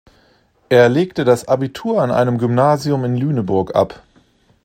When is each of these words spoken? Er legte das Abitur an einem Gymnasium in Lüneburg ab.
Er 0.69 0.89
legte 0.89 1.25
das 1.25 1.47
Abitur 1.47 2.01
an 2.01 2.09
einem 2.09 2.39
Gymnasium 2.39 3.03
in 3.05 3.15
Lüneburg 3.15 3.75
ab. 3.75 4.01